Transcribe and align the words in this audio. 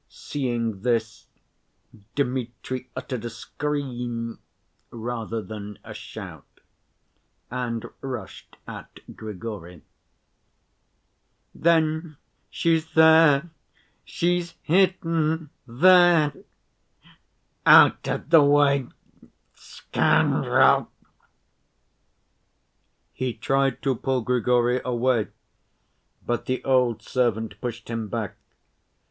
Seeing 0.09 0.81
this, 0.81 1.27
Dmitri 2.15 2.89
uttered 2.95 3.23
a 3.23 3.29
scream 3.29 4.39
rather 4.89 5.43
than 5.43 5.77
a 5.83 5.93
shout 5.93 6.59
and 7.51 7.85
rushed 8.01 8.57
at 8.67 9.01
Grigory. 9.15 9.83
"Then 11.53 12.17
she's 12.49 12.95
there! 12.95 13.51
She's 14.03 14.55
hidden 14.63 15.51
there! 15.67 16.33
Out 17.67 18.07
of 18.07 18.31
the 18.31 18.41
way, 18.43 18.87
scoundrel!" 19.53 20.89
He 23.13 23.35
tried 23.35 23.83
to 23.83 23.93
pull 23.97 24.21
Grigory 24.21 24.81
away, 24.83 25.27
but 26.25 26.47
the 26.47 26.63
old 26.63 27.03
servant 27.03 27.61
pushed 27.61 27.87
him 27.87 28.07
back. 28.07 28.35